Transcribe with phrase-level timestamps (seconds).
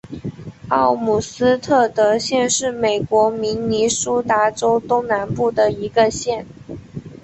[0.69, 6.43] 奥姆斯特德县是美国明尼苏达州东南部的一个县。